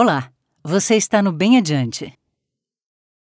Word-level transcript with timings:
Olá, 0.00 0.30
você 0.62 0.94
está 0.94 1.20
no 1.20 1.32
Bem 1.32 1.58
Adiante. 1.58 2.16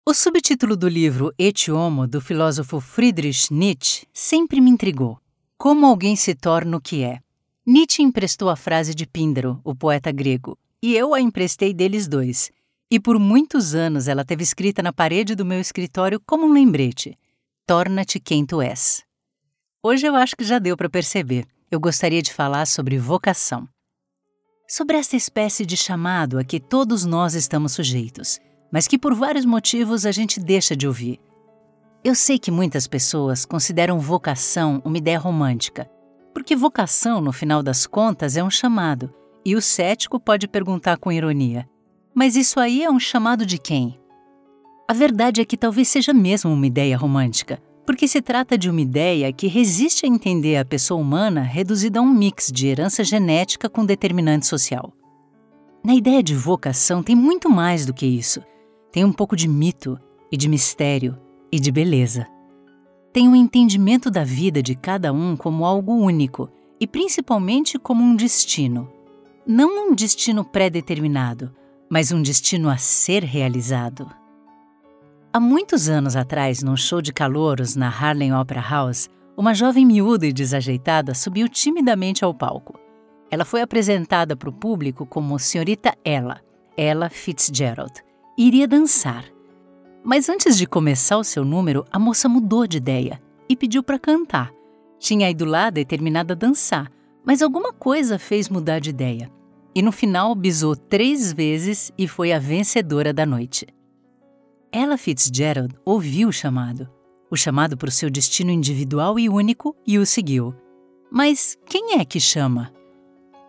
O 0.05 0.13
subtítulo 0.13 0.75
do 0.75 0.89
livro 0.89 1.33
Et 1.39 1.71
Homo, 1.71 2.05
do 2.05 2.19
filósofo 2.19 2.81
Friedrich 2.81 3.53
Nietzsche, 3.53 4.05
sempre 4.11 4.59
me 4.59 4.69
intrigou. 4.69 5.17
Como 5.57 5.85
alguém 5.85 6.17
se 6.17 6.35
torna 6.35 6.75
o 6.75 6.81
que 6.81 7.05
é? 7.05 7.21
Nietzsche 7.65 8.03
emprestou 8.03 8.49
a 8.49 8.57
frase 8.57 8.93
de 8.93 9.07
Píndaro, 9.07 9.61
o 9.63 9.73
poeta 9.73 10.11
grego, 10.11 10.59
e 10.83 10.93
eu 10.93 11.13
a 11.13 11.21
emprestei 11.21 11.73
deles 11.73 12.05
dois. 12.05 12.51
E 12.91 12.99
por 12.99 13.17
muitos 13.17 13.73
anos 13.73 14.09
ela 14.09 14.25
teve 14.25 14.43
escrita 14.43 14.83
na 14.83 14.91
parede 14.91 15.35
do 15.35 15.45
meu 15.45 15.61
escritório 15.61 16.21
como 16.27 16.45
um 16.45 16.51
lembrete: 16.51 17.17
Torna-te 17.65 18.19
quem 18.19 18.45
tu 18.45 18.61
és. 18.61 19.05
Hoje 19.81 20.05
eu 20.05 20.17
acho 20.17 20.35
que 20.35 20.43
já 20.43 20.59
deu 20.59 20.75
para 20.75 20.89
perceber. 20.89 21.47
Eu 21.71 21.79
gostaria 21.79 22.21
de 22.21 22.33
falar 22.33 22.65
sobre 22.65 22.99
vocação 22.99 23.69
sobre 24.67 24.97
essa 24.97 25.15
espécie 25.15 25.65
de 25.65 25.77
chamado 25.77 26.37
a 26.37 26.43
que 26.43 26.59
todos 26.59 27.05
nós 27.05 27.33
estamos 27.33 27.71
sujeitos, 27.71 28.39
mas 28.69 28.85
que 28.85 28.97
por 28.97 29.15
vários 29.15 29.45
motivos 29.45 30.05
a 30.05 30.11
gente 30.11 30.39
deixa 30.39 30.75
de 30.75 30.85
ouvir. 30.85 31.19
Eu 32.03 32.13
sei 32.13 32.37
que 32.37 32.51
muitas 32.51 32.85
pessoas 32.85 33.45
consideram 33.45 33.99
vocação 33.99 34.81
uma 34.83 34.97
ideia 34.97 35.17
romântica, 35.17 35.89
porque 36.33 36.55
vocação, 36.55 37.21
no 37.21 37.31
final 37.31 37.63
das 37.63 37.87
contas, 37.87 38.35
é 38.35 38.43
um 38.43 38.49
chamado, 38.49 39.13
e 39.45 39.55
o 39.55 39.61
cético 39.61 40.19
pode 40.19 40.47
perguntar 40.47 40.97
com 40.97 41.11
ironia: 41.11 41.67
mas 42.13 42.35
isso 42.35 42.59
aí 42.59 42.83
é 42.83 42.91
um 42.91 42.99
chamado 42.99 43.45
de 43.45 43.57
quem? 43.57 43.97
A 44.87 44.93
verdade 44.93 45.41
é 45.41 45.45
que 45.45 45.57
talvez 45.57 45.87
seja 45.87 46.13
mesmo 46.13 46.51
uma 46.51 46.67
ideia 46.67 46.97
romântica, 46.97 47.61
porque 47.87 48.05
se 48.05 48.21
trata 48.21 48.57
de 48.57 48.69
uma 48.69 48.81
ideia 48.81 49.31
que 49.31 49.47
resiste 49.47 50.05
a 50.05 50.09
entender 50.09 50.57
a 50.57 50.65
pessoa 50.65 50.99
humana 50.99 51.41
reduzida 51.41 51.99
a 51.99 52.01
um 52.01 52.13
mix 52.13 52.51
de 52.53 52.67
herança 52.67 53.01
genética 53.01 53.69
com 53.69 53.85
determinante 53.85 54.45
social. 54.45 54.91
Na 55.81 55.95
ideia 55.95 56.21
de 56.21 56.35
vocação 56.35 57.01
tem 57.01 57.15
muito 57.15 57.49
mais 57.49 57.85
do 57.85 57.93
que 57.93 58.05
isso. 58.05 58.43
Tem 58.91 59.05
um 59.05 59.13
pouco 59.13 59.37
de 59.37 59.47
mito 59.47 59.97
e 60.29 60.35
de 60.35 60.49
mistério 60.49 61.17
e 61.49 61.61
de 61.61 61.71
beleza. 61.71 62.27
Tem 63.13 63.25
um 63.25 63.35
entendimento 63.35 64.11
da 64.11 64.25
vida 64.25 64.61
de 64.61 64.75
cada 64.75 65.13
um 65.13 65.37
como 65.37 65.63
algo 65.63 65.93
único 65.93 66.49
e 66.81 66.85
principalmente 66.85 67.79
como 67.79 68.03
um 68.03 68.17
destino. 68.17 68.91
Não 69.45 69.87
um 69.89 69.95
destino 69.95 70.43
pré-determinado, 70.43 71.55
mas 71.89 72.11
um 72.11 72.21
destino 72.21 72.69
a 72.69 72.75
ser 72.75 73.23
realizado. 73.23 74.16
Há 75.37 75.39
muitos 75.39 75.87
anos 75.87 76.15
atrás, 76.15 76.63
num 76.63 76.75
show 76.75 76.99
de 76.99 77.13
calouros 77.13 77.75
na 77.75 77.89
Harlem 77.89 78.33
Opera 78.33 78.59
House, 78.59 79.07
uma 79.37 79.53
jovem 79.53 79.85
miúda 79.85 80.25
e 80.25 80.33
desajeitada 80.33 81.13
subiu 81.13 81.47
timidamente 81.47 82.25
ao 82.25 82.33
palco. 82.33 82.79
Ela 83.29 83.45
foi 83.45 83.61
apresentada 83.61 84.35
para 84.35 84.49
o 84.49 84.51
público 84.51 85.05
como 85.05 85.37
Senhorita 85.37 85.93
Ella, 86.03 86.41
Ella 86.75 87.07
Fitzgerald, 87.07 87.93
iria 88.35 88.67
dançar. 88.67 89.25
Mas 90.03 90.27
antes 90.27 90.57
de 90.57 90.65
começar 90.65 91.19
o 91.19 91.23
seu 91.23 91.45
número, 91.45 91.85
a 91.91 91.99
moça 91.99 92.27
mudou 92.27 92.65
de 92.65 92.77
ideia 92.77 93.21
e 93.47 93.55
pediu 93.55 93.83
para 93.83 93.99
cantar. 93.99 94.51
Tinha 94.97 95.29
ido 95.29 95.45
lá 95.45 95.69
determinada 95.69 96.33
a 96.33 96.35
dançar, 96.35 96.91
mas 97.23 97.43
alguma 97.43 97.71
coisa 97.71 98.17
fez 98.17 98.49
mudar 98.49 98.79
de 98.79 98.89
ideia. 98.89 99.31
E 99.75 99.83
no 99.83 99.91
final 99.91 100.33
bisou 100.33 100.75
três 100.75 101.31
vezes 101.31 101.91
e 101.95 102.07
foi 102.07 102.33
a 102.33 102.39
vencedora 102.39 103.13
da 103.13 103.23
noite. 103.23 103.67
Ella 104.71 104.97
Fitzgerald 104.97 105.75
ouviu 105.85 106.29
o 106.29 106.33
chamado, 106.33 106.89
o 107.31 107.37
chamado 107.37 107.77
para 107.77 107.89
o 107.89 107.91
seu 107.91 108.09
destino 108.09 108.51
individual 108.51 109.17
e 109.19 109.29
único, 109.29 109.75
e 109.85 109.97
o 109.97 110.05
seguiu. 110.05 110.53
Mas 111.11 111.57
quem 111.65 111.99
é 111.99 112.05
que 112.05 112.19
chama? 112.19 112.71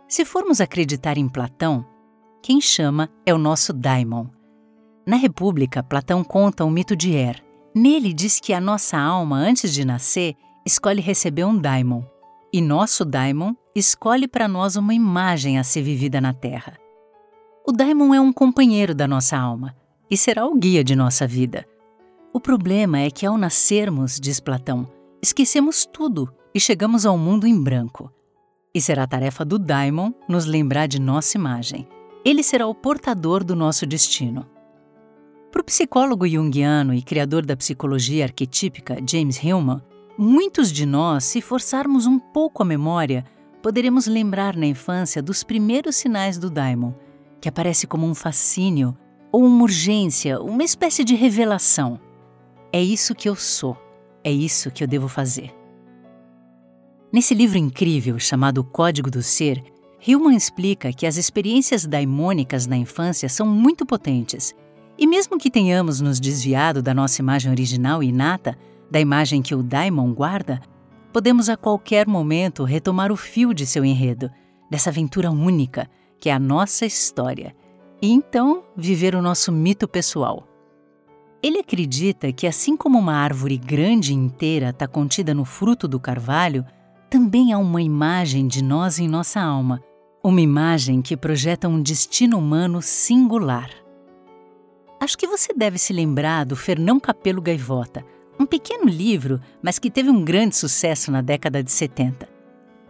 Se 0.08 0.24
formos 0.24 0.60
acreditar 0.60 1.18
em 1.18 1.28
Platão, 1.28 1.84
quem 2.42 2.60
chama 2.60 3.10
é 3.26 3.34
o 3.34 3.38
nosso 3.38 3.72
daimon. 3.72 4.26
Na 5.06 5.16
República, 5.16 5.82
Platão 5.82 6.22
conta 6.22 6.64
o 6.64 6.70
mito 6.70 6.94
de 6.94 7.14
Er. 7.14 7.42
Nele 7.74 8.12
diz 8.12 8.40
que 8.40 8.52
a 8.52 8.60
nossa 8.60 8.98
alma, 8.98 9.36
antes 9.36 9.72
de 9.72 9.84
nascer, 9.84 10.34
escolhe 10.64 11.00
receber 11.00 11.44
um 11.44 11.56
daimon, 11.56 12.02
e 12.52 12.60
nosso 12.60 13.04
daimon 13.04 13.54
escolhe 13.74 14.26
para 14.26 14.48
nós 14.48 14.76
uma 14.76 14.94
imagem 14.94 15.58
a 15.58 15.64
ser 15.64 15.82
vivida 15.82 16.20
na 16.20 16.32
Terra. 16.32 16.76
O 17.66 17.72
daimon 17.72 18.14
é 18.14 18.20
um 18.20 18.32
companheiro 18.32 18.94
da 18.94 19.06
nossa 19.06 19.36
alma, 19.36 19.76
e 20.10 20.16
será 20.16 20.46
o 20.46 20.54
guia 20.54 20.82
de 20.82 20.94
nossa 20.96 21.26
vida. 21.26 21.66
O 22.32 22.40
problema 22.40 22.98
é 22.98 23.10
que 23.10 23.26
ao 23.26 23.38
nascermos, 23.38 24.18
diz 24.20 24.40
Platão, 24.40 24.86
esquecemos 25.22 25.86
tudo 25.86 26.32
e 26.54 26.60
chegamos 26.60 27.04
ao 27.06 27.18
mundo 27.18 27.46
em 27.46 27.60
branco. 27.60 28.12
E 28.74 28.80
será 28.80 29.06
tarefa 29.06 29.44
do 29.44 29.58
Daimon 29.58 30.12
nos 30.28 30.44
lembrar 30.44 30.86
de 30.86 31.00
nossa 31.00 31.36
imagem. 31.36 31.88
Ele 32.24 32.42
será 32.42 32.66
o 32.66 32.74
portador 32.74 33.42
do 33.42 33.56
nosso 33.56 33.86
destino. 33.86 34.46
Para 35.50 35.62
o 35.62 35.64
psicólogo 35.64 36.28
junguiano 36.28 36.92
e 36.92 37.02
criador 37.02 37.44
da 37.44 37.56
psicologia 37.56 38.24
arquetípica 38.24 38.98
James 39.08 39.42
Hillman, 39.42 39.82
muitos 40.18 40.70
de 40.70 40.84
nós, 40.84 41.24
se 41.24 41.40
forçarmos 41.40 42.06
um 42.06 42.18
pouco 42.18 42.62
a 42.62 42.66
memória, 42.66 43.24
poderemos 43.62 44.06
lembrar 44.06 44.54
na 44.54 44.66
infância 44.66 45.22
dos 45.22 45.42
primeiros 45.42 45.96
sinais 45.96 46.38
do 46.38 46.50
Daimon, 46.50 46.92
que 47.40 47.48
aparece 47.48 47.86
como 47.86 48.06
um 48.06 48.14
fascínio 48.14 48.96
ou 49.30 49.44
uma 49.44 49.62
urgência, 49.62 50.40
uma 50.40 50.64
espécie 50.64 51.04
de 51.04 51.14
revelação. 51.14 52.00
É 52.72 52.82
isso 52.82 53.14
que 53.14 53.28
eu 53.28 53.36
sou, 53.36 53.76
é 54.24 54.30
isso 54.30 54.70
que 54.70 54.82
eu 54.82 54.88
devo 54.88 55.08
fazer. 55.08 55.54
Nesse 57.12 57.34
livro 57.34 57.56
incrível 57.56 58.18
chamado 58.18 58.62
Código 58.62 59.10
do 59.10 59.22
Ser, 59.22 59.62
Hillman 60.06 60.36
explica 60.36 60.92
que 60.92 61.06
as 61.06 61.16
experiências 61.16 61.86
daimônicas 61.86 62.66
na 62.66 62.76
infância 62.76 63.28
são 63.28 63.46
muito 63.46 63.86
potentes, 63.86 64.54
e 64.98 65.06
mesmo 65.06 65.38
que 65.38 65.50
tenhamos 65.50 66.00
nos 66.00 66.20
desviado 66.20 66.82
da 66.82 66.92
nossa 66.92 67.22
imagem 67.22 67.50
original 67.50 68.02
e 68.02 68.08
inata, 68.08 68.56
da 68.90 69.00
imagem 69.00 69.40
que 69.42 69.54
o 69.54 69.62
daimon 69.62 70.12
guarda, 70.12 70.60
podemos 71.12 71.48
a 71.48 71.56
qualquer 71.56 72.06
momento 72.06 72.64
retomar 72.64 73.10
o 73.10 73.16
fio 73.16 73.54
de 73.54 73.66
seu 73.66 73.84
enredo, 73.84 74.30
dessa 74.70 74.90
aventura 74.90 75.30
única 75.30 75.88
que 76.20 76.28
é 76.28 76.32
a 76.32 76.38
nossa 76.38 76.84
história 76.84 77.54
e 78.00 78.10
então 78.10 78.62
viver 78.76 79.14
o 79.14 79.22
nosso 79.22 79.50
mito 79.50 79.88
pessoal. 79.88 80.46
Ele 81.42 81.58
acredita 81.58 82.32
que, 82.32 82.46
assim 82.46 82.76
como 82.76 82.98
uma 82.98 83.14
árvore 83.14 83.56
grande 83.56 84.12
e 84.12 84.16
inteira 84.16 84.70
está 84.70 84.88
contida 84.88 85.32
no 85.32 85.44
fruto 85.44 85.86
do 85.86 86.00
carvalho, 86.00 86.64
também 87.08 87.52
há 87.52 87.58
uma 87.58 87.80
imagem 87.80 88.46
de 88.46 88.62
nós 88.62 88.98
em 88.98 89.08
nossa 89.08 89.40
alma, 89.40 89.80
uma 90.22 90.40
imagem 90.40 91.00
que 91.00 91.16
projeta 91.16 91.68
um 91.68 91.80
destino 91.80 92.38
humano 92.38 92.82
singular. 92.82 93.70
Acho 95.00 95.16
que 95.16 95.28
você 95.28 95.54
deve 95.54 95.78
se 95.78 95.92
lembrar 95.92 96.44
do 96.44 96.56
Fernão 96.56 96.98
Capelo 96.98 97.40
Gaivota, 97.40 98.04
um 98.38 98.44
pequeno 98.44 98.84
livro, 98.84 99.40
mas 99.62 99.78
que 99.78 99.90
teve 99.90 100.10
um 100.10 100.24
grande 100.24 100.56
sucesso 100.56 101.10
na 101.10 101.22
década 101.22 101.62
de 101.62 101.70
70. 101.70 102.37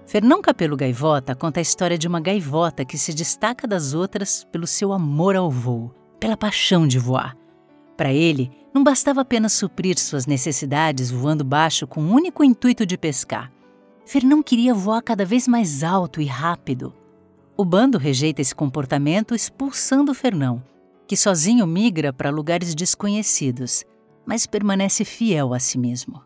Fernão 0.09 0.41
Capelo 0.41 0.75
Gaivota 0.75 1.35
conta 1.35 1.61
a 1.61 1.63
história 1.63 1.99
de 1.99 2.09
uma 2.09 2.19
gaivota 2.19 2.83
que 2.83 2.97
se 2.97 3.13
destaca 3.13 3.69
das 3.69 3.93
outras 3.93 4.43
pelo 4.51 4.67
seu 4.67 4.91
amor 4.91 5.37
ao 5.37 5.51
voo, 5.51 5.95
pela 6.19 6.35
paixão 6.35 6.89
de 6.89 6.99
voar. 6.99 7.37
Para 7.95 8.11
ele, 8.11 8.51
não 8.73 8.83
bastava 8.83 9.21
apenas 9.21 9.53
suprir 9.53 9.99
suas 9.99 10.25
necessidades 10.25 11.11
voando 11.11 11.45
baixo 11.45 11.87
com 11.87 12.01
o 12.01 12.11
único 12.11 12.43
intuito 12.43 12.87
de 12.87 12.97
pescar. 12.97 13.53
Fernão 14.07 14.43
queria 14.43 14.73
voar 14.73 15.03
cada 15.03 15.27
vez 15.27 15.47
mais 15.47 15.85
alto 15.85 16.23
e 16.23 16.25
rápido. 16.25 16.95
O 17.55 17.63
bando 17.63 17.99
rejeita 17.99 18.41
esse 18.41 18.55
comportamento 18.55 19.35
expulsando 19.35 20.15
Fernão, 20.15 20.65
que 21.07 21.19
sozinho 21.19 21.67
migra 21.67 22.15
para 22.15 22.31
lugares 22.31 22.75
desconhecidos, 22.75 23.85
mas 24.25 24.47
permanece 24.47 25.05
fiel 25.05 25.53
a 25.53 25.59
si 25.59 25.77
mesmo. 25.77 26.23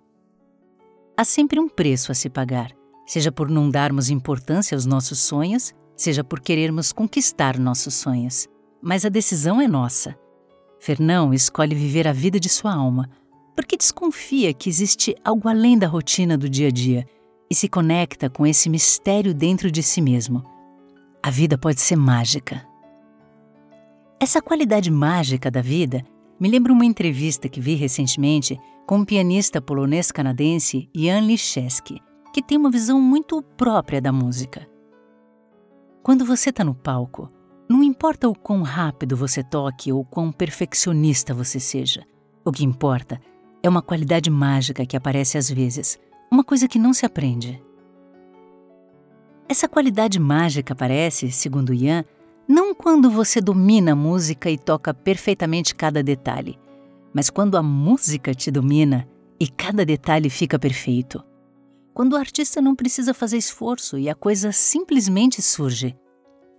Há 1.16 1.24
sempre 1.24 1.58
um 1.58 1.68
preço 1.68 2.12
a 2.12 2.14
se 2.14 2.30
pagar 2.30 2.80
seja 3.06 3.32
por 3.32 3.48
não 3.48 3.68
darmos 3.68 4.10
importância 4.10 4.74
aos 4.74 4.86
nossos 4.86 5.18
sonhos, 5.18 5.74
seja 5.96 6.24
por 6.24 6.40
querermos 6.40 6.92
conquistar 6.92 7.58
nossos 7.58 7.94
sonhos. 7.94 8.48
Mas 8.80 9.04
a 9.04 9.08
decisão 9.08 9.60
é 9.60 9.68
nossa. 9.68 10.16
Fernão 10.80 11.32
escolhe 11.32 11.74
viver 11.74 12.08
a 12.08 12.12
vida 12.12 12.40
de 12.40 12.48
sua 12.48 12.74
alma, 12.74 13.08
porque 13.54 13.76
desconfia 13.76 14.52
que 14.52 14.68
existe 14.68 15.14
algo 15.24 15.48
além 15.48 15.78
da 15.78 15.86
rotina 15.86 16.36
do 16.36 16.48
dia 16.48 16.68
a 16.68 16.70
dia 16.70 17.06
e 17.50 17.54
se 17.54 17.68
conecta 17.68 18.30
com 18.30 18.46
esse 18.46 18.68
mistério 18.68 19.34
dentro 19.34 19.70
de 19.70 19.82
si 19.82 20.00
mesmo. 20.00 20.42
A 21.22 21.30
vida 21.30 21.56
pode 21.56 21.80
ser 21.80 21.96
mágica. 21.96 22.66
Essa 24.18 24.40
qualidade 24.40 24.90
mágica 24.90 25.50
da 25.50 25.60
vida 25.60 26.04
me 26.40 26.48
lembra 26.48 26.72
uma 26.72 26.84
entrevista 26.84 27.48
que 27.48 27.60
vi 27.60 27.74
recentemente 27.74 28.58
com 28.86 29.00
o 29.00 29.06
pianista 29.06 29.60
polonês-canadense 29.60 30.88
Jan 30.96 31.20
Liszewski 31.20 32.00
que 32.32 32.42
tem 32.42 32.56
uma 32.56 32.70
visão 32.70 33.00
muito 33.00 33.42
própria 33.42 34.00
da 34.00 34.10
música. 34.10 34.66
Quando 36.02 36.24
você 36.24 36.50
está 36.50 36.64
no 36.64 36.74
palco, 36.74 37.30
não 37.68 37.82
importa 37.82 38.28
o 38.28 38.34
quão 38.34 38.62
rápido 38.62 39.16
você 39.16 39.42
toque 39.42 39.92
ou 39.92 40.04
quão 40.04 40.32
perfeccionista 40.32 41.32
você 41.32 41.60
seja. 41.60 42.04
O 42.44 42.50
que 42.50 42.64
importa 42.64 43.20
é 43.62 43.68
uma 43.68 43.82
qualidade 43.82 44.30
mágica 44.30 44.84
que 44.84 44.96
aparece 44.96 45.38
às 45.38 45.48
vezes, 45.48 45.98
uma 46.30 46.42
coisa 46.42 46.66
que 46.66 46.78
não 46.78 46.92
se 46.92 47.06
aprende. 47.06 47.62
Essa 49.48 49.68
qualidade 49.68 50.18
mágica 50.18 50.72
aparece, 50.72 51.30
segundo 51.30 51.72
Ian, 51.72 52.04
Não 52.48 52.74
quando 52.74 53.08
você 53.08 53.40
domina 53.40 53.92
a 53.92 53.96
música 53.96 54.50
e 54.50 54.58
toca 54.58 54.92
perfeitamente 54.92 55.74
cada 55.74 56.02
detalhe, 56.02 56.58
mas 57.14 57.30
quando 57.30 57.56
a 57.56 57.62
música 57.62 58.34
te 58.34 58.50
domina 58.50 59.08
e 59.38 59.46
cada 59.46 59.84
detalhe 59.84 60.28
fica 60.28 60.58
perfeito. 60.58 61.22
Quando 61.94 62.14
o 62.14 62.16
artista 62.16 62.60
não 62.60 62.74
precisa 62.74 63.12
fazer 63.12 63.36
esforço 63.36 63.98
e 63.98 64.08
a 64.08 64.14
coisa 64.14 64.50
simplesmente 64.50 65.42
surge. 65.42 65.94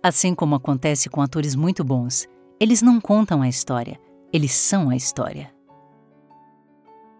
Assim 0.02 0.34
como 0.34 0.54
acontece 0.54 1.08
com 1.08 1.20
atores 1.20 1.54
muito 1.54 1.82
bons, 1.82 2.26
eles 2.60 2.82
não 2.82 3.00
contam 3.00 3.42
a 3.42 3.48
história, 3.48 3.98
eles 4.32 4.52
são 4.52 4.90
a 4.90 4.96
história. 4.96 5.52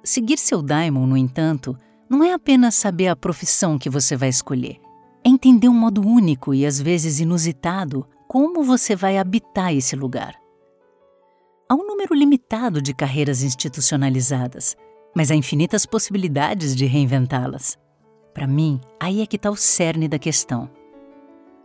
Seguir 0.05 0.38
seu 0.38 0.62
daimon, 0.62 1.06
no 1.06 1.16
entanto, 1.16 1.76
não 2.08 2.22
é 2.22 2.32
apenas 2.32 2.75
saber 2.75 3.08
a 3.08 3.16
profissão 3.16 3.78
que 3.78 3.90
você 3.90 4.16
vai 4.16 4.28
escolher. 4.28 4.78
É 5.25 5.28
entender 5.28 5.69
um 5.69 5.75
modo 5.75 6.06
único 6.06 6.55
e 6.55 6.66
às 6.66 6.81
vezes 6.81 7.19
inusitado 7.19 8.06
como 8.28 8.62
você 8.62 8.94
vai 8.94 9.19
habitar 9.19 9.75
esse 9.75 9.96
lugar. 9.96 10.34
Há 11.69 11.75
um 11.75 11.87
número 11.87 12.14
limitado 12.14 12.82
de 12.82 12.93
carreiras 12.93 13.43
institucionalizadas, 13.43 14.76
mas 15.16 15.31
há 15.31 15.34
infinitas 15.34 15.87
possibilidades 15.87 16.76
de 16.76 16.84
reinventá-las. 16.84 17.78
Para 18.35 18.47
mim, 18.47 18.81
aí 19.01 19.23
é 19.23 19.27
que 19.27 19.37
está 19.37 19.51
o 19.51 19.57
cerne 19.57 20.09
da 20.09 20.19
questão. 20.19 20.69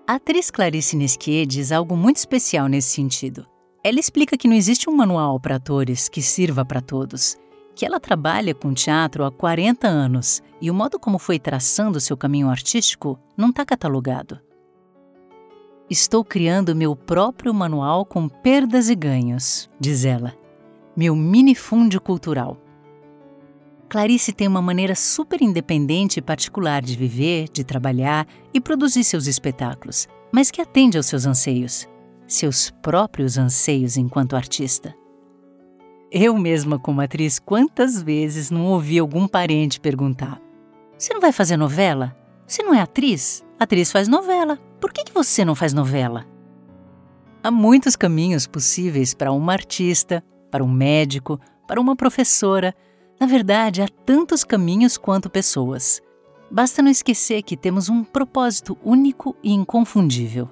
A 0.07 0.15
atriz 0.15 0.49
Clarice 0.49 0.95
Nesquier 0.95 1.45
diz 1.45 1.71
algo 1.71 1.97
muito 1.97 2.17
especial 2.17 2.67
nesse 2.67 2.89
sentido. 2.89 3.45
Ela 3.83 3.99
explica 3.99 4.37
que 4.37 4.47
não 4.47 4.55
existe 4.55 4.89
um 4.89 4.95
manual 4.95 5.39
para 5.39 5.55
atores 5.55 6.07
que 6.07 6.21
sirva 6.21 6.63
para 6.63 6.81
todos 6.81 7.37
que 7.79 7.85
ela 7.85 7.97
trabalha 7.97 8.53
com 8.53 8.73
teatro 8.73 9.23
há 9.23 9.31
40 9.31 9.87
anos 9.87 10.43
e 10.59 10.69
o 10.69 10.73
modo 10.73 10.99
como 10.99 11.17
foi 11.17 11.39
traçando 11.39 12.01
seu 12.01 12.17
caminho 12.17 12.49
artístico 12.49 13.17
não 13.37 13.51
está 13.51 13.65
catalogado. 13.65 14.37
Estou 15.89 16.25
criando 16.25 16.75
meu 16.75 16.93
próprio 16.93 17.53
manual 17.53 18.05
com 18.05 18.27
perdas 18.27 18.89
e 18.89 18.95
ganhos, 18.95 19.69
diz 19.79 20.03
ela. 20.03 20.35
Meu 20.93 21.15
minifúndio 21.15 22.01
cultural. 22.01 22.57
Clarice 23.89 24.31
tem 24.31 24.47
uma 24.47 24.61
maneira 24.61 24.93
super 24.93 25.41
independente 25.41 26.17
e 26.17 26.21
particular 26.21 26.79
de 26.79 26.95
viver, 26.95 27.49
de 27.51 27.63
trabalhar 27.63 28.27
e 28.53 28.61
produzir 28.61 29.03
seus 29.03 29.25
espetáculos, 29.25 30.07
mas 30.31 30.51
que 30.51 30.61
atende 30.61 30.95
aos 30.95 31.07
seus 31.07 31.25
anseios, 31.25 31.89
seus 32.27 32.69
próprios 32.69 33.35
anseios 33.35 33.97
enquanto 33.97 34.35
artista. 34.35 34.95
Eu 36.11 36.37
mesma, 36.37 36.77
como 36.77 37.01
atriz, 37.01 37.39
quantas 37.39 38.01
vezes 38.01 38.51
não 38.51 38.67
ouvi 38.67 38.99
algum 38.99 39.27
parente 39.27 39.79
perguntar: 39.79 40.39
Você 40.95 41.11
não 41.11 41.21
vai 41.21 41.31
fazer 41.31 41.57
novela? 41.57 42.15
Você 42.45 42.61
não 42.61 42.73
é 42.73 42.81
atriz? 42.81 43.43
atriz 43.59 43.91
faz 43.91 44.07
novela. 44.07 44.57
Por 44.79 44.93
que, 44.93 45.03
que 45.03 45.13
você 45.13 45.43
não 45.43 45.55
faz 45.55 45.73
novela? 45.73 46.25
Há 47.43 47.49
muitos 47.49 47.95
caminhos 47.95 48.45
possíveis 48.45 49.13
para 49.13 49.31
uma 49.31 49.53
artista, 49.53 50.23
para 50.51 50.63
um 50.63 50.71
médico, 50.71 51.39
para 51.67 51.79
uma 51.79 51.95
professora. 51.95 52.75
Na 53.19 53.27
verdade, 53.27 53.81
há 53.81 53.87
tantos 54.05 54.45
caminhos 54.45 54.97
quanto 54.97 55.29
pessoas. 55.29 56.01
Basta 56.49 56.81
não 56.81 56.89
esquecer 56.89 57.43
que 57.43 57.57
temos 57.57 57.89
um 57.89 58.03
propósito 58.03 58.77
único 58.83 59.35
e 59.43 59.51
inconfundível. 59.51 60.49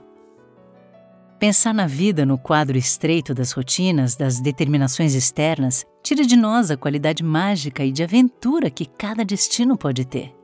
Pensar 1.39 1.73
na 1.73 1.87
vida 1.87 2.25
no 2.25 2.37
quadro 2.37 2.77
estreito 2.77 3.33
das 3.33 3.51
rotinas, 3.51 4.15
das 4.15 4.41
determinações 4.41 5.13
externas, 5.13 5.85
tira 6.03 6.25
de 6.25 6.35
nós 6.35 6.69
a 6.69 6.77
qualidade 6.77 7.23
mágica 7.23 7.85
e 7.85 7.91
de 7.91 8.03
aventura 8.03 8.69
que 8.69 8.85
cada 8.85 9.23
destino 9.23 9.77
pode 9.77 10.03
ter. 10.03 10.35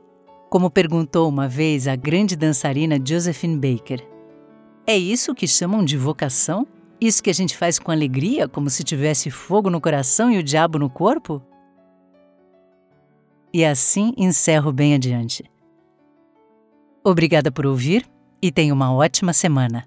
Como 0.48 0.70
perguntou 0.70 1.28
uma 1.28 1.48
vez 1.48 1.88
a 1.88 1.96
grande 1.96 2.36
dançarina 2.36 2.96
Josephine 3.04 3.56
Baker: 3.56 4.06
É 4.86 4.96
isso 4.96 5.34
que 5.34 5.48
chamam 5.48 5.84
de 5.84 5.96
vocação? 5.96 6.66
Isso 7.00 7.22
que 7.22 7.30
a 7.30 7.34
gente 7.34 7.56
faz 7.56 7.78
com 7.78 7.90
alegria, 7.90 8.48
como 8.48 8.70
se 8.70 8.84
tivesse 8.84 9.30
fogo 9.30 9.68
no 9.68 9.80
coração 9.80 10.30
e 10.30 10.38
o 10.38 10.44
diabo 10.44 10.78
no 10.78 10.88
corpo? 10.88 11.42
E 13.54 13.64
assim 13.64 14.12
encerro 14.16 14.72
bem 14.72 14.94
adiante. 14.94 15.44
Obrigada 17.04 17.52
por 17.52 17.64
ouvir 17.64 18.04
e 18.42 18.50
tenha 18.50 18.74
uma 18.74 18.92
ótima 18.92 19.32
semana. 19.32 19.86